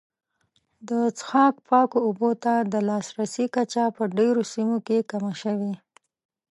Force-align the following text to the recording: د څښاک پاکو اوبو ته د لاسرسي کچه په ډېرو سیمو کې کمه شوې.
د 0.89 0.91
څښاک 1.17 1.55
پاکو 1.67 1.97
اوبو 2.07 2.29
ته 2.43 2.53
د 2.71 2.73
لاسرسي 2.89 3.45
کچه 3.55 3.83
په 3.95 4.03
ډېرو 4.17 4.41
سیمو 4.53 4.77
کې 4.87 4.97
کمه 5.11 5.33
شوې. 5.41 5.73